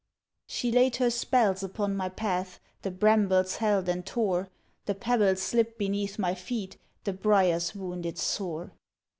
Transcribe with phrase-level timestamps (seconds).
[0.47, 2.59] She laid her spells upon my path.
[2.81, 4.49] The brambles held and tore.
[4.87, 8.71] The pebbles slipped beneath my feet, The briars wounded sore.